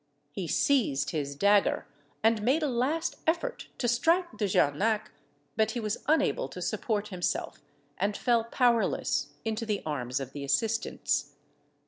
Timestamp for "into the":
9.45-9.83